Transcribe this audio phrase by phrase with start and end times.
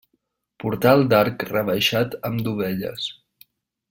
[0.63, 3.07] Portal d'arc rebaixat amb dovelles.